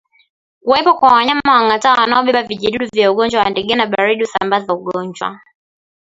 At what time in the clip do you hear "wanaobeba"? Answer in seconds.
1.97-2.43